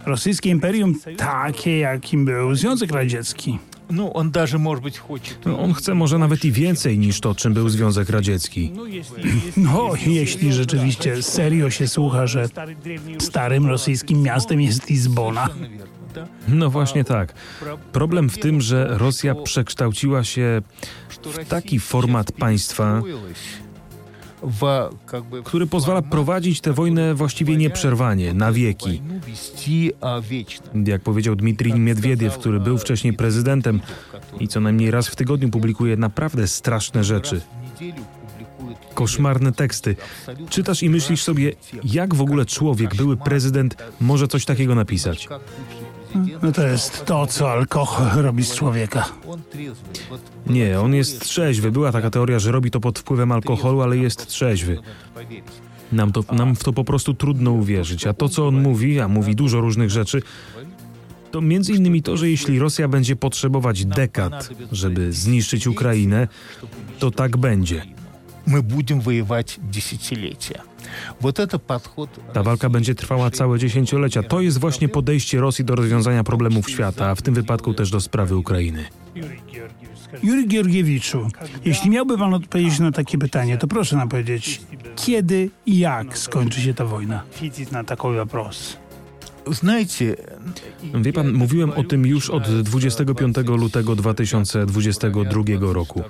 rosyjskie 0.05 0.49
imperium 0.49 0.95
takie, 1.17 1.77
jakim 1.79 2.25
był 2.25 2.55
Związek 2.55 2.91
Radziecki. 2.91 3.59
Ну, 3.89 4.11
он 4.13 4.31
даже, 4.31 4.57
может 4.57 4.83
быть, 4.83 4.97
хочет... 4.97 5.45
No, 5.45 5.59
On 5.59 5.73
chce 5.73 5.95
może 5.95 6.17
nawet 6.17 6.45
i 6.45 6.51
więcej 6.51 6.97
niż 6.97 7.19
to, 7.19 7.35
czym 7.35 7.53
był 7.53 7.69
Związek 7.69 8.09
Radziecki. 8.09 8.71
No, 8.75 8.85
jeśli, 8.85 9.23
jeśli, 9.45 9.63
No, 9.63 9.91
jeśli 10.05 10.53
rzeczywiście 10.53 11.23
serio 11.23 11.69
się 11.69 11.87
słucha, 11.87 12.27
że 12.27 12.47
stary, 12.47 12.75
drewni 12.75 13.15
starym 13.19 13.65
rosyjskim 13.65 14.21
miastem 14.21 14.61
jest 14.61 14.89
Lizbona. 14.89 15.47
Совершенно 15.47 15.77
верно, 15.77 15.85
да. 16.13 16.27
No 16.47 16.69
właśnie 16.69 17.03
tak. 17.03 17.33
Problem 17.91 18.29
w 18.29 18.37
tym, 18.37 18.61
że 18.61 18.87
Rosja 18.97 19.35
przekształciła 19.35 20.23
się 20.23 20.61
Что 21.09 21.29
w 21.29 21.45
taki 21.45 21.75
Россия 21.75 21.79
format 21.79 22.27
сейчас 22.27 22.39
państwa, 22.39 23.01
który 25.44 25.66
pozwala 25.66 26.02
prowadzić 26.02 26.60
tę 26.60 26.72
wojnę 26.72 27.14
właściwie 27.14 27.56
nieprzerwanie, 27.56 28.34
na 28.34 28.52
wieki. 28.52 29.02
Jak 30.86 31.02
powiedział 31.02 31.36
Dmitrij 31.36 31.80
Miedwiediew, 31.80 32.38
który 32.38 32.60
był 32.60 32.78
wcześniej 32.78 33.12
prezydentem 33.12 33.80
i 34.40 34.48
co 34.48 34.60
najmniej 34.60 34.90
raz 34.90 35.08
w 35.08 35.16
tygodniu 35.16 35.48
publikuje 35.48 35.96
naprawdę 35.96 36.48
straszne 36.48 37.04
rzeczy 37.04 37.40
koszmarne 38.94 39.52
teksty. 39.52 39.96
Czytasz 40.48 40.82
i 40.82 40.90
myślisz 40.90 41.22
sobie, 41.22 41.52
jak 41.84 42.14
w 42.14 42.20
ogóle 42.20 42.46
człowiek, 42.46 42.94
były 42.94 43.16
prezydent, 43.16 43.76
może 44.00 44.28
coś 44.28 44.44
takiego 44.44 44.74
napisać. 44.74 45.28
No 46.42 46.52
to 46.52 46.66
jest 46.66 47.04
to, 47.04 47.26
co 47.26 47.50
alkohol 47.50 48.22
robi 48.22 48.44
z 48.44 48.54
człowieka. 48.54 49.08
Nie, 50.46 50.80
on 50.80 50.94
jest 50.94 51.20
trzeźwy. 51.20 51.72
Była 51.72 51.92
taka 51.92 52.10
teoria, 52.10 52.38
że 52.38 52.52
robi 52.52 52.70
to 52.70 52.80
pod 52.80 52.98
wpływem 52.98 53.32
alkoholu, 53.32 53.82
ale 53.82 53.96
jest 53.96 54.26
trzeźwy. 54.26 54.78
Nam, 55.92 56.12
to, 56.12 56.24
nam 56.32 56.56
w 56.56 56.64
to 56.64 56.72
po 56.72 56.84
prostu 56.84 57.14
trudno 57.14 57.50
uwierzyć. 57.50 58.06
A 58.06 58.12
to, 58.12 58.28
co 58.28 58.48
on 58.48 58.62
mówi, 58.62 59.00
a 59.00 59.08
mówi 59.08 59.36
dużo 59.36 59.60
różnych 59.60 59.90
rzeczy, 59.90 60.22
to 61.30 61.40
między 61.40 61.72
innymi 61.72 62.02
to, 62.02 62.16
że 62.16 62.30
jeśli 62.30 62.58
Rosja 62.58 62.88
będzie 62.88 63.16
potrzebować 63.16 63.84
dekad, 63.84 64.50
żeby 64.72 65.12
zniszczyć 65.12 65.66
Ukrainę, 65.66 66.28
to 66.98 67.10
tak 67.10 67.36
będzie. 67.36 67.84
My 68.46 68.62
będziemy 68.62 69.02
wojować 69.02 69.60
dziesięciolecia. 69.70 70.69
Вот 71.21 71.39
это 71.39 71.59
подход... 71.59 72.09
Ta 72.33 72.43
walka 72.43 72.69
będzie 72.69 72.95
trwała 72.95 73.31
całe 73.31 73.59
dziesięciolecia. 73.59 74.23
To 74.23 74.41
jest 74.41 74.57
właśnie 74.57 74.89
podejście 74.89 75.39
Rosji 75.39 75.65
do 75.65 75.75
rozwiązania 75.75 76.23
problemów 76.23 76.69
świata, 76.69 77.09
a 77.09 77.15
w 77.15 77.21
tym 77.21 77.33
wypadku 77.33 77.73
też 77.73 77.91
do 77.91 78.01
sprawy 78.01 78.35
Ukrainy. 78.35 78.85
Юрий 79.15 79.41
Георгиевич, 79.53 79.99
скажите, 80.03 80.27
Juri 80.27 80.47
Georgiewiczu, 80.47 81.27
jeśli 81.65 81.89
miałby 81.89 82.17
pan 82.17 82.33
odpowiedzieć 82.33 82.79
na 82.79 82.91
takie 82.91 83.17
pytanie, 83.17 83.57
to 83.57 83.67
proszę 83.67 83.95
nam 83.95 84.09
powiedzieć, 84.09 84.61
kiedy 84.95 85.49
i 85.65 85.79
jak 85.79 86.17
skończy 86.17 86.61
się 86.61 86.73
ta 86.73 86.85
wojna? 86.85 87.23
ответить 87.35 87.71
на 87.71 87.83
такой 87.83 88.15
вопрос. 88.15 88.77
Знаете... 89.47 90.15
Wie 91.01 91.13
pan, 91.13 91.33
mówiłem 91.33 91.71
o 91.71 91.83
tym 91.83 92.05
już 92.05 92.29
od 92.29 92.61
25 92.61 93.37
lutego 93.47 93.95
2022 93.95 95.73
roku. 95.73 96.03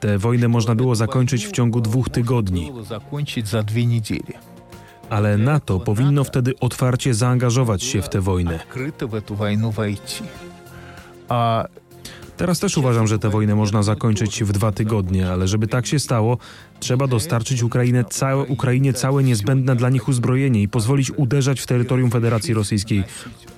Tę 0.00 0.18
wojnę 0.18 0.48
można 0.48 0.74
było 0.74 0.94
zakończyć 0.94 1.46
w 1.46 1.52
ciągu 1.52 1.80
dwóch 1.80 2.08
tygodni. 2.08 2.72
Ale 5.10 5.38
NATO 5.38 5.80
powinno 5.80 6.24
wtedy 6.24 6.54
otwarcie 6.60 7.14
zaangażować 7.14 7.82
się 7.82 8.02
w 8.02 8.08
tę 8.08 8.20
wojnę. 8.20 8.60
A 11.28 11.66
Teraz 12.39 12.59
też 12.59 12.77
uważam, 12.77 13.07
że 13.07 13.19
tę 13.19 13.29
wojnę 13.29 13.55
można 13.55 13.83
zakończyć 13.83 14.43
w 14.43 14.51
dwa 14.51 14.71
tygodnie, 14.71 15.29
ale 15.31 15.47
żeby 15.47 15.67
tak 15.67 15.85
się 15.85 15.99
stało, 15.99 16.37
trzeba 16.79 17.07
dostarczyć 17.07 17.63
Ukrainę 17.63 18.03
całe, 18.03 18.43
Ukrainie 18.43 18.93
całe 18.93 19.23
niezbędne 19.23 19.75
dla 19.75 19.89
nich 19.89 20.07
uzbrojenie 20.07 20.61
i 20.61 20.67
pozwolić 20.67 21.11
uderzać 21.11 21.61
w 21.61 21.65
terytorium 21.65 22.11
Federacji 22.11 22.53
Rosyjskiej, 22.53 23.03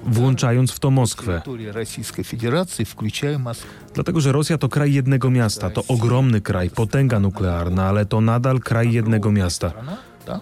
włączając 0.06 0.72
w 0.72 0.80
to 0.80 0.92
Moskwę. 0.92 1.42
Территория 1.46 1.72
Российской 1.74 2.24
Федерации, 2.24 2.86
включая 2.86 3.40
Москву. 3.40 3.70
Dlatego, 3.94 4.22
że 4.22 4.32
Rosja 4.32 4.58
to 4.58 4.70
kraj 4.70 4.94
jednego 4.94 5.30
miasta, 5.30 5.70
to 5.70 5.84
ogromny 5.88 6.42
kraj, 6.42 6.70
potęga 6.70 7.20
nuklearna, 7.20 7.86
ale 7.86 8.06
to 8.06 8.22
nadal 8.22 8.60
kraj 8.60 8.92
jednego 8.92 9.32
miasta. 9.32 9.70
Страна, 9.70 9.98
да? 10.26 10.40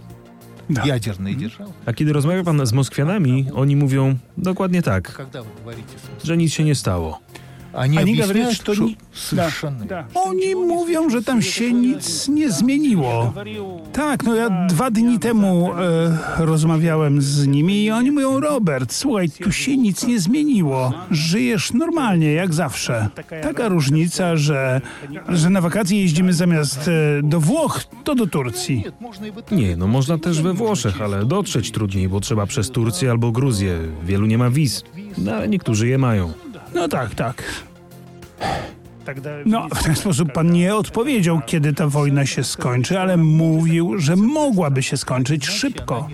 Да. 0.70 0.84
Ядерная 0.86 1.36
держава. 1.36 1.72
A 1.86 1.94
kiedy 1.94 2.14
rozmawia 2.14 2.44
pan 2.44 2.66
z 2.66 2.74
Moskwianami, 2.74 3.46
oni 3.56 3.76
mówią 3.76 4.16
dokładnie 4.38 4.82
tak, 4.82 5.14
Когда 5.14 5.42
вы 5.42 5.50
говорите 5.60 5.94
с 5.98 6.28
że 6.28 6.38
nic 6.38 6.54
się 6.54 6.64
nie 6.64 6.76
stało. 6.76 7.20
Они, 7.78 7.98
Они 7.98 8.12
объясняют, 8.14 8.32
говорят, 8.34 8.54
что 8.54 8.74
что 8.76 8.84
не- 8.86 8.98
совершенно 9.14 9.86
Da. 9.86 10.06
Oni 10.14 10.56
mówią, 10.56 11.10
że 11.10 11.22
tam 11.24 11.42
się 11.42 11.74
nic 11.74 12.28
nie 12.28 12.52
zmieniło. 12.52 13.34
Tak, 13.94 14.24
no 14.24 14.36
ja 14.36 14.68
dwa 14.70 14.92
dni 14.92 15.20
temu 15.20 15.72
e, 15.74 16.46
rozmawiałem 16.46 17.22
z 17.22 17.48
nimi 17.48 17.84
i 17.84 17.92
oni 17.92 18.12
mówią, 18.12 18.40
Robert, 18.40 18.94
słuchaj, 18.94 19.30
tu 19.30 19.52
się 19.52 19.78
nic 19.78 20.08
nie 20.08 20.20
zmieniło. 20.20 20.94
Żyjesz 21.12 21.74
normalnie, 21.74 22.32
jak 22.34 22.54
zawsze. 22.54 23.08
Taka 23.44 23.68
różnica, 23.68 24.36
że, 24.36 24.82
że 25.30 25.50
na 25.50 25.62
wakacje 25.62 26.02
jeździmy 26.02 26.34
zamiast 26.34 26.88
e, 26.88 26.92
do 27.24 27.40
Włoch, 27.40 27.84
to 28.04 28.16
do 28.16 28.28
Turcji. 28.28 28.82
Нет, 28.86 29.02
можно 29.02 29.26
и 29.26 29.32
в 29.32 29.38
Италии. 29.40 29.66
Nie, 29.66 29.78
no 29.78 29.88
można 29.88 30.18
też 30.18 30.42
we 30.42 30.54
Włoszech, 30.54 31.02
ale 31.02 31.26
dotrzeć 31.26 31.72
trudniej, 31.72 32.10
bo 32.10 32.20
trzeba 32.20 32.46
przez 32.46 32.72
Turcję 32.72 33.12
albo 33.12 33.32
Gruzję. 33.32 33.78
Wielu 34.06 34.26
nie 34.26 34.38
ma 34.38 34.50
wiz, 34.50 34.84
no, 35.18 35.32
ale 35.34 35.48
niektórzy 35.48 35.88
je 35.88 35.98
mają. 35.98 36.34
No 36.75 36.89
tak, 36.89 37.15
tak. 37.15 37.43
tak 39.05 39.17
no, 39.47 39.69
w 39.75 39.83
ten 39.83 39.97
sposób 39.97 40.29
tak 40.29 40.35
pan 40.35 40.53
nie 40.53 40.75
odpowiedział, 40.75 41.41
kiedy 41.47 41.73
ta 41.73 41.87
wojna 41.87 42.27
się 42.27 42.45
skończy, 42.45 43.01
ale 43.01 43.17
mówił, 43.17 43.99
że 43.99 44.17
mogłaby 44.17 44.83
się 44.83 44.97
skończyć 44.97 45.47
szybko. 45.47 46.09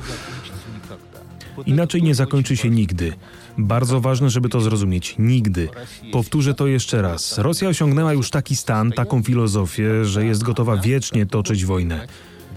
Inaczej 1.66 2.02
nie 2.02 2.14
zakończy 2.14 2.56
się 2.56 2.70
nigdy. 2.70 3.12
Bardzo 3.58 4.00
ważne, 4.00 4.30
żeby 4.30 4.48
to 4.48 4.60
zrozumieć. 4.60 5.14
Nigdy. 5.18 5.68
Powtórzę 6.12 6.54
to 6.54 6.66
jeszcze 6.66 7.02
raz. 7.02 7.38
Rosja 7.38 7.68
osiągnęła 7.68 8.12
już 8.12 8.30
taki 8.30 8.56
stan, 8.56 8.92
taką 8.92 9.22
filozofię, 9.22 10.04
że 10.04 10.26
jest 10.26 10.42
gotowa 10.42 10.76
wiecznie 10.76 11.26
toczyć 11.26 11.64
wojnę. 11.64 12.06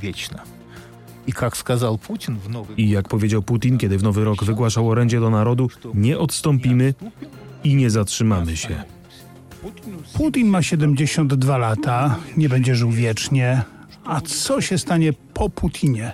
Wieczna. 0.02 0.44
I 2.78 2.90
jak 2.90 3.08
powiedział 3.08 3.42
Putin, 3.42 3.78
kiedy 3.78 3.98
w 3.98 4.04
Nowy 4.04 4.24
Rok 4.24 4.44
wygłaszał 4.44 4.90
orędzie 4.90 5.20
do 5.20 5.30
narodu, 5.30 5.70
nie 5.94 6.18
odstąpimy, 6.18 6.94
i 7.64 7.76
nie 7.76 7.90
zatrzymamy 7.90 8.58
się. 8.58 8.84
Putin 10.14 10.48
ma 10.48 10.62
72 10.64 11.58
lata, 11.58 12.16
nie 12.38 12.50
będzie 12.50 12.76
żył 12.76 12.92
wiecznie. 12.92 13.62
A 14.06 14.22
co 14.22 14.62
się 14.62 14.78
stanie 14.78 15.14
po 15.34 15.50
Putinie? 15.50 16.14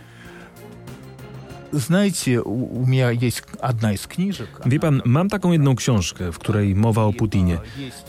Znajdźcie, 1.74 2.44
u 2.44 2.86
mnie 2.86 3.10
jest 3.22 3.42
jedna 3.64 3.98
z 3.98 4.08
kniżek. 4.08 4.50
Wie 4.66 4.80
pan, 4.80 5.02
mam 5.06 5.30
taką 5.30 5.52
jedną 5.52 5.76
książkę, 5.76 6.32
w 6.32 6.40
której 6.40 6.76
mowa 6.76 7.04
o 7.04 7.14
Putinie. 7.14 7.58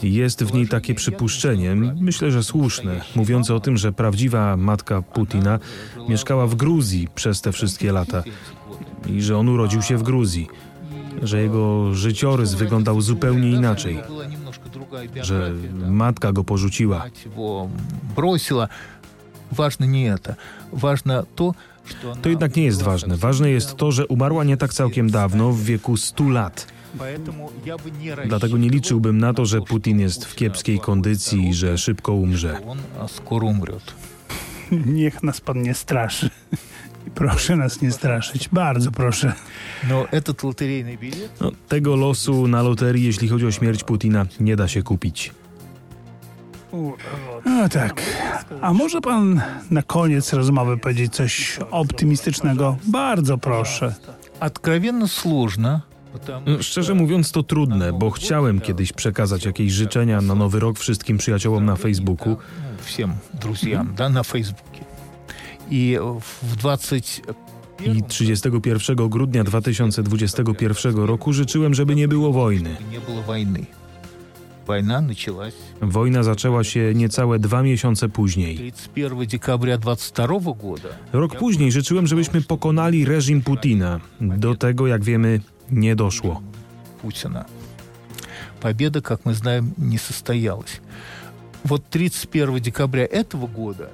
Jest 0.03 0.45
w 0.45 0.55
niej 0.55 0.69
takie 0.69 0.95
przypuszczenie, 0.95 1.75
myślę, 2.01 2.31
że 2.31 2.43
słuszne, 2.43 3.01
mówiące 3.17 3.55
o 3.55 3.61
tym, 3.61 3.77
że 3.77 3.93
prawdziwa 3.93 4.57
matka 4.57 5.03
Putina 5.03 5.59
mieszkała 6.09 6.47
w 6.47 6.55
Gruzji 6.55 7.09
przez 7.15 7.41
te 7.41 7.53
wszystkie 7.53 7.93
lata 7.93 8.23
i 9.09 9.23
że 9.23 9.39
on 9.39 9.49
urodził 9.49 9.83
się 9.83 9.97
w 9.97 10.03
Gruzji 10.03 10.49
że 11.23 11.43
jego 11.43 11.95
życiorys 11.95 12.55
wyglądał 12.55 13.01
zupełnie 13.01 13.51
inaczej, 13.51 13.99
że 15.23 15.53
matka 15.89 16.33
go 16.33 16.45
porzuciła. 16.45 17.05
Ważne 19.53 19.89
nie 19.89 20.19
to. 20.23 20.33
Ważne 20.73 21.23
to, 21.37 21.55
to 22.23 22.29
jednak 22.29 22.57
nie 22.57 22.65
jest 22.65 22.83
ważne. 22.83 23.17
Ważne 23.17 23.51
jest 23.51 23.77
to, 23.77 23.93
że 23.93 24.07
umarła 24.07 24.45
nie 24.45 24.57
tak 24.57 24.75
całkiem 24.75 25.11
dawno, 25.11 25.53
w 25.53 25.63
wieku 25.63 25.97
100 25.97 26.29
lat. 26.29 26.67
Dlatego 28.27 28.57
nie 28.59 28.69
liczyłbym 28.69 29.19
na 29.19 29.35
to, 29.35 29.47
że 29.47 29.61
Putin 29.61 30.01
jest 30.01 30.25
w 30.25 30.35
kiepskiej 30.35 30.81
kondycji 30.81 31.49
i 31.49 31.55
że 31.55 31.79
szybko 31.79 32.13
umrze. 32.13 32.61
Niech 34.87 35.23
nas 35.23 35.41
pan 35.41 35.63
nie 35.63 35.75
straszy. 35.75 36.31
Proszę 37.16 37.56
nas 37.56 37.82
nie 37.82 37.92
straszyć, 37.92 38.50
bardzo 38.50 38.92
proszę. 38.92 39.34
Но 39.90 40.06
этот 40.12 40.44
лотерейный 40.44 40.98
билет 40.98 41.32
No, 41.42 41.52
tego 41.68 41.96
losu 41.96 42.48
na 42.48 42.62
loterii, 42.64 43.04
jeśli 43.06 43.28
chodzi 43.28 43.46
o 43.46 43.52
śmierć 43.52 43.84
Putina, 43.84 44.26
nie 44.40 44.56
da 44.56 44.68
się 44.68 44.84
kupić. 44.84 45.32
No 47.46 47.70
tak. 47.70 48.02
A 48.62 48.74
może 48.74 49.02
pan 49.02 49.42
na 49.72 49.82
koniec 49.82 50.34
rozmowy 50.34 50.78
powiedzieć 50.78 51.14
coś 51.14 51.60
optymistycznego? 51.72 52.78
Bardzo 52.88 53.38
proszę. 53.38 53.96
откровенно 54.40 55.08
сложно. 55.08 55.82
потому 56.14 56.50
No, 56.50 56.64
Szczerze 56.64 56.94
mówiąc, 56.96 57.32
to 57.32 57.44
trudne, 57.44 57.94
bo 57.94 58.10
chciałem 58.12 58.60
kiedyś 58.62 58.94
przekazać 58.94 59.46
jakieś 59.46 59.72
życzenia 59.72 60.22
na 60.22 60.36
nowy 60.36 60.60
rok 60.60 60.80
wszystkim 60.80 61.18
przyjaciołom 61.18 61.66
na 61.66 61.76
Facebooku, 61.76 62.30
Ну, 62.30 62.86
всем 62.86 63.14
друзьям, 63.42 63.94
да, 63.98 64.10
на 64.10 64.24
Фейсбуке. 64.24 64.75
И 65.72 65.98
в 66.44 66.56
20 66.56 67.22
i 67.86 68.04
31 68.04 69.10
grudnia 69.10 69.44
2021 69.44 70.96
roku 70.96 71.34
życzyłem, 71.34 71.74
żeby 71.74 71.96
nie 71.96 72.08
było 72.08 72.32
wojny. 72.34 72.76
не 72.92 73.00
было 73.00 73.22
войны. 73.28 73.66
Война 74.68 75.02
началась 75.02 75.56
Wojna 75.82 76.24
zaczęła 76.24 76.64
się 76.64 76.94
niecałe 76.96 77.40
dwa 77.40 77.64
miesiące 77.64 78.10
później. 78.10 78.56
31 78.56 79.28
декабря 79.28 79.78
22 79.78 80.54
года. 80.54 80.90
Rok 81.14 81.36
później 81.36 81.72
życzyłem, 81.72 82.08
żebyśmy 82.08 82.42
pokonali 82.42 83.06
reżim 83.06 83.42
Putina. 83.42 84.00
Do 84.22 84.56
tego, 84.56 84.88
jak 84.88 85.04
wiemy, 85.04 85.40
nie 85.72 85.96
doszło. 85.96 86.42
Путина. 87.02 87.46
Победа, 88.62 89.02
как 89.02 89.26
мы 89.26 89.34
знаем, 89.34 89.74
не 89.78 89.98
состоялась. 89.98 90.82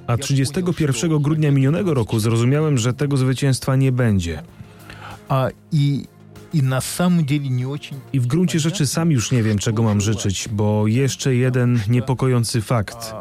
A 0.07 0.17
31 0.17 1.21
grudnia 1.21 1.51
minionego 1.51 1.93
roku 1.93 2.19
zrozumiałem, 2.19 2.77
że 2.77 2.93
tego 2.93 3.17
zwycięstwa 3.17 3.75
nie 3.75 3.91
będzie. 3.91 4.43
A 5.29 5.49
i 5.71 6.03
i 8.13 8.19
w 8.19 8.27
gruncie 8.27 8.59
rzeczy 8.59 8.87
sam 8.87 9.11
już 9.11 9.31
nie 9.31 9.43
wiem, 9.43 9.57
czego 9.57 9.83
mam 9.83 10.01
życzyć, 10.01 10.49
bo 10.51 10.87
jeszcze 10.87 11.35
jeden 11.35 11.79
niepokojący 11.87 12.61
fakt. 12.61 13.13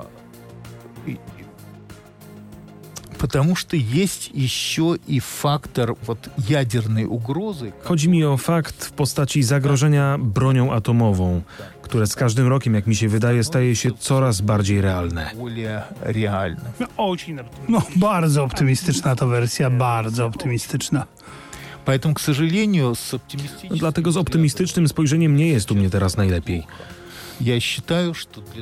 А, 3.21 3.21
и- 3.21 3.21
Потому 3.21 3.56
что 3.56 3.76
есть 3.78 4.32
еще 4.36 4.95
и 5.08 5.19
фактор 5.19 5.95
вот 6.08 6.30
ядерной 6.50 7.06
угрозы, 7.06 7.71
Chodzi 7.84 8.10
mi 8.10 8.23
o 8.26 8.38
fakt 8.38 8.86
w 8.86 8.91
postaci 8.91 9.43
zagrożenia 9.43 10.17
bronią 10.19 10.71
atomową, 10.73 11.41
które 11.82 12.08
z 12.08 12.15
każdym 12.15 12.47
rokiem, 12.47 12.73
jak 12.73 12.88
mi 12.88 12.95
się 12.95 13.10
wydaje, 13.10 13.43
staje 13.43 13.76
się 13.76 13.91
coraz 14.00 14.41
bardziej 14.41 14.82
realne. 14.82 15.32
более 15.36 15.82
реальным. 16.04 16.88
No, 17.69 17.82
bardzo 17.95 18.43
optymistyczna 18.43 19.15
to 19.15 19.28
wersja, 19.28 19.69
bardzo 19.69 20.26
optymistyczna. 20.26 21.06
Поэтому, 21.86 22.13
к 22.13 22.21
сожалению, 22.21 22.95
с 22.95 23.13
No, 23.13 23.19
оптимистичным... 23.19 23.80
dlatego 23.80 24.12
z 24.12 24.17
optymistycznym 24.17 24.88
spojrzeniem 24.88 25.36
nie 25.38 25.47
jest 25.47 25.71
u 25.71 25.76
mnie 25.76 25.89
teraz 25.89 26.17
najlepiej. 26.17 26.63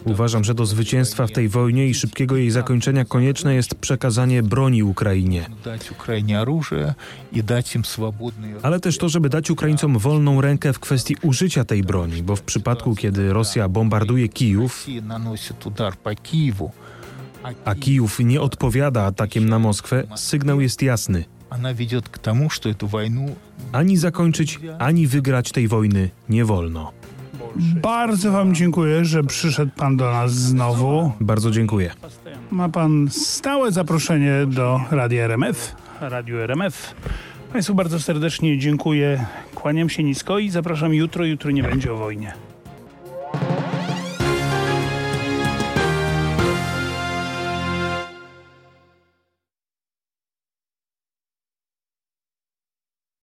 Uważam, 0.04 0.44
że 0.44 0.54
do 0.54 0.66
zwycięstwa 0.66 1.26
w 1.26 1.32
tej 1.32 1.48
wojnie 1.48 1.86
i 1.86 1.94
szybkiego 1.94 2.36
jej 2.36 2.50
zakończenia 2.50 3.04
konieczne 3.04 3.54
jest 3.54 3.74
przekazanie 3.74 4.42
broni 4.42 4.82
Ukrainie. 4.82 5.46
Ale 8.62 8.80
też 8.80 8.98
to, 8.98 9.08
żeby 9.08 9.28
dać 9.28 9.50
Ukraińcom 9.50 9.98
wolną 9.98 10.40
rękę 10.40 10.72
w 10.72 10.78
kwestii 10.78 11.16
użycia 11.22 11.64
tej 11.64 11.82
broni, 11.82 12.22
bo 12.22 12.36
w 12.36 12.42
przypadku, 12.42 12.94
kiedy 12.94 13.32
Rosja 13.32 13.68
bombarduje 13.68 14.28
Kijów, 14.28 14.86
a 17.64 17.74
Kijów 17.74 18.18
nie 18.18 18.40
odpowiada 18.40 19.04
atakiem 19.04 19.48
na 19.48 19.58
Moskwę, 19.58 20.04
sygnał 20.16 20.60
jest 20.60 20.82
jasny. 20.82 21.24
Ani 23.72 23.96
zakończyć, 23.96 24.60
ani 24.78 25.06
wygrać 25.06 25.52
tej 25.52 25.68
wojny 25.68 26.10
nie 26.28 26.44
wolno. 26.44 26.99
Bardzo 27.82 28.32
wam 28.32 28.54
dziękuję, 28.54 29.04
że 29.04 29.24
przyszedł 29.24 29.72
pan 29.76 29.96
do 29.96 30.12
nas 30.12 30.32
znowu. 30.32 31.12
Bardzo 31.20 31.50
dziękuję. 31.50 31.90
Ma 32.50 32.68
pan 32.68 33.08
stałe 33.10 33.72
zaproszenie 33.72 34.32
do 34.46 34.80
Radia 34.90 35.24
RMF. 35.24 35.74
Radio 36.00 36.42
RMF. 36.42 36.94
Państwu 37.52 37.74
bardzo 37.74 38.00
serdecznie 38.00 38.58
dziękuję, 38.58 39.26
kłaniam 39.54 39.88
się 39.88 40.02
nisko 40.02 40.38
i 40.38 40.50
zapraszam 40.50 40.94
jutro. 40.94 41.24
Jutro 41.24 41.50
nie 41.50 41.62
będzie 41.62 41.92
o 41.92 41.96
wojnie. 41.96 42.49